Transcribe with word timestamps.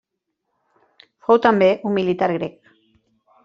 Fou 1.27 1.41
també 1.45 1.69
un 1.91 1.95
militar 2.01 2.33
grec. 2.35 2.61